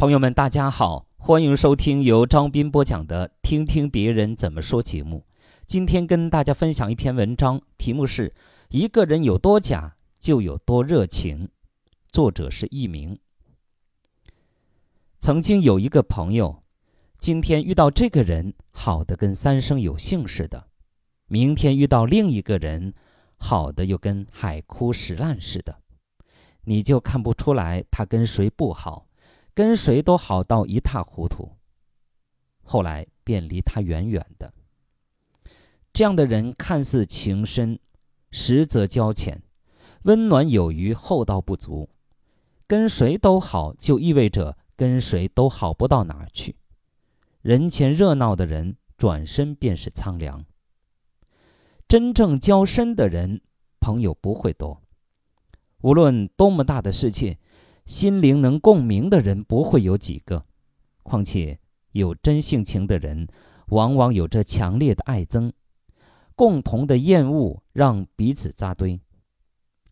[0.00, 5.26] 朋友们，大家好，欢迎收听由张斌播讲的《听听别人怎么说》节目。
[5.66, 8.32] 今天跟大家分享一篇文章，题目是
[8.70, 11.48] “一个人有多假，就有多热情”，
[12.12, 13.18] 作者是佚名。
[15.18, 16.62] 曾经有一个朋友，
[17.18, 20.68] 今天遇到这个人，好的跟三生有幸似的；
[21.26, 22.94] 明天遇到另一个人，
[23.36, 25.80] 好的又跟海枯石烂似的。
[26.66, 29.07] 你就看不出来他跟谁不好。
[29.58, 31.50] 跟谁都好到一塌糊涂，
[32.62, 34.54] 后来便离他远远的。
[35.92, 37.80] 这样的人看似情深，
[38.30, 39.42] 实则交浅，
[40.02, 41.90] 温暖有余，厚道不足。
[42.68, 46.54] 跟谁都好，就意味着跟谁都好不到哪儿去。
[47.42, 50.44] 人前热闹的人，转身便是苍凉。
[51.88, 53.40] 真正交深的人，
[53.80, 54.80] 朋友不会多。
[55.80, 57.40] 无论多么大的世界。
[57.88, 60.44] 心灵能共鸣的人不会有几个，
[61.02, 61.58] 况且
[61.92, 63.26] 有真性情的人，
[63.68, 65.52] 往往有着强烈的爱憎，
[66.36, 69.00] 共同的厌恶让彼此扎堆，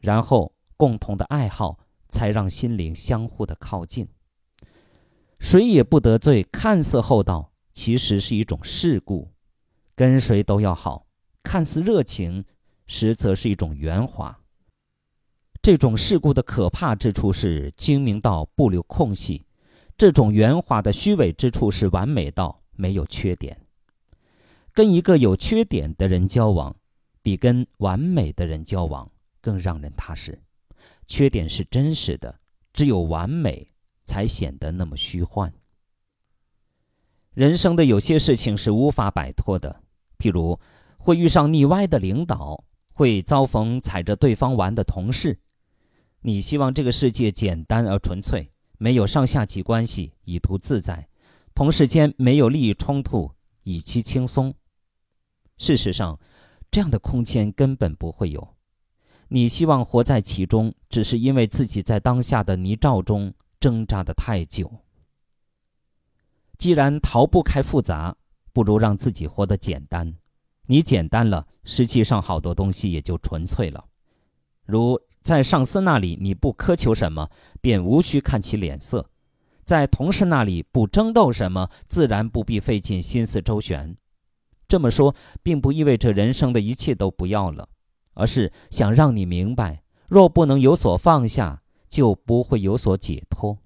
[0.00, 1.78] 然后共同的爱好
[2.10, 4.06] 才让心灵相互的靠近。
[5.40, 9.32] 谁也不得罪，看似厚道，其实是一种世故；
[9.96, 11.06] 跟谁都要好，
[11.42, 12.44] 看似热情，
[12.86, 14.40] 实则是一种圆滑。
[15.68, 19.44] 这种事故的可怕之处是精明到不留空隙，
[19.98, 23.54] 这种圆滑的虚伪之处是完美到没有缺点。
[24.72, 26.74] 跟一个有缺点的人交往，
[27.22, 30.40] 比跟完美的人交往更让人踏实。
[31.06, 32.34] 缺点是真实的，
[32.72, 33.70] 只有完美
[34.06, 35.52] 才显得那么虚幻。
[37.34, 39.82] 人生的有些事情是无法摆脱的，
[40.18, 40.58] 譬如
[40.96, 45.38] 会遇上腻歪的领导，会遭逢踩着对方玩的同事。
[46.22, 51.08] 你希望这个世界简单而纯粹，没有上下级关系，以图自在；
[51.54, 53.30] 同时间没有利益冲突，
[53.62, 54.52] 以期轻松。
[55.56, 56.18] 事实上，
[56.70, 58.56] 这样的空间根本不会有。
[59.28, 64.70] 你希望活在其中，只是因为自己在当下的泥沼中挣扎的太久。
[66.56, 68.16] 既然逃不开复杂，
[68.52, 70.16] 不如让自己活得简单。
[70.66, 73.86] 你简单了，实际上好多东西也就纯粹了，
[74.64, 75.00] 如。
[75.22, 77.30] 在上司那里，你不苛求什么，
[77.60, 79.10] 便无需看其脸色；
[79.64, 83.96] 在同事那里不争斗什么，自然不必费尽心思周旋。
[84.66, 87.68] 这么说，并不意味着人生的一切都不要了，
[88.14, 93.58] 而是想让你明白：若不能有所放下，就不会有所解脱。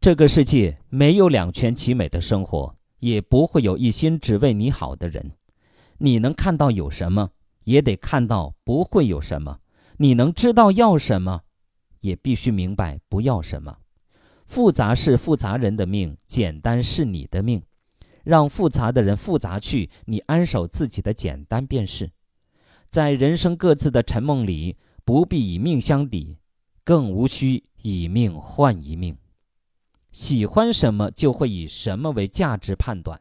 [0.00, 5.32] 这个世界没有两全其美的生活，也不会有一心只为你好的人。
[5.98, 7.30] 你能看到有什么，
[7.64, 9.58] 也得看到不会有什么。
[9.98, 11.42] 你能知道要什么，
[12.00, 13.78] 也必须明白不要什么。
[14.46, 17.62] 复杂是复杂人的命，简单是你的命。
[18.22, 22.10] 让复杂的人复杂去，你安守自己的简单便是。
[22.88, 26.38] 在人生各自的沉梦里，不必以命相抵，
[26.82, 29.16] 更无需以命换一命。
[30.10, 33.20] 喜欢什么，就会以什么为价值判断。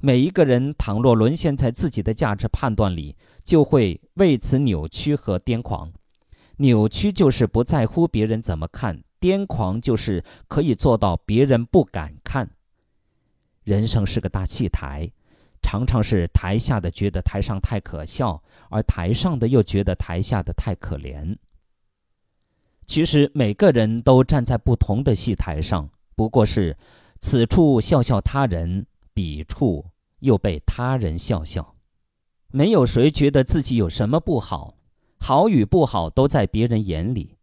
[0.00, 5.92] 每一个人，倘若沦陷在自己的价值判断里，就会为此扭曲和癫狂。
[6.58, 12.50] 扭曲就是不在乎别人怎么看，癫狂就是可以做到别人不敢看。
[13.64, 15.10] 人生是个大戏台，
[15.60, 21.36] 常常是台下的觉得台上太可笑，而台上的又觉得台下的太可怜。
[22.86, 26.76] 其实每个人都站在不同的戏台上，不过是
[27.20, 28.86] 此处笑笑他人。
[29.18, 29.84] 笔触
[30.20, 31.74] 又被他人笑笑，
[32.52, 34.76] 没有谁觉得自己有什么不好，
[35.18, 37.34] 好与不好都在别人眼里。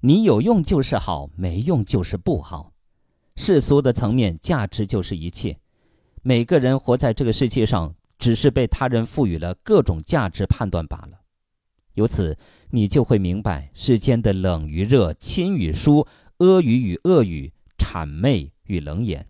[0.00, 2.72] 你有用就是好，没用就是不好。
[3.36, 5.60] 世俗的层面，价值就是一切。
[6.22, 11.20] 每个人活在这个世界上，只是被他人赋予了各种价值判断罢了。
[11.94, 12.36] 由此，
[12.70, 16.04] 你就会明白世间的冷与热、亲与疏、
[16.38, 19.28] 阿谀与恶语、谄媚与冷眼。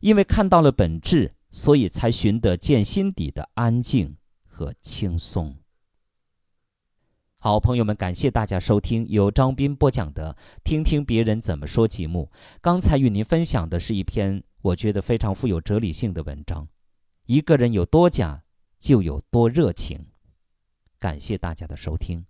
[0.00, 4.16] 因为看到了本质，所以才寻得见心底的安静
[4.46, 5.56] 和轻松。
[7.38, 12.30] 好，朋友们，感谢大家收听由张斌播讲的《听听别人怎么说》节目。
[12.60, 16.68] 刚才与您分享的是一篇我觉得非常富有哲理性的文章。
[17.24, 18.42] 一个人有多假，
[18.78, 20.08] 就有多热情。
[20.98, 22.26] 感谢大家的收听。